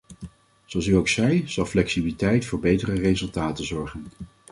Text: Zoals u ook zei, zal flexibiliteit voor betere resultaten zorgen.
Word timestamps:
Zoals 0.65 0.87
u 0.87 0.95
ook 0.95 1.07
zei, 1.07 1.47
zal 1.47 1.65
flexibiliteit 1.65 2.45
voor 2.45 2.59
betere 2.59 2.93
resultaten 2.93 3.65
zorgen. 3.65 4.03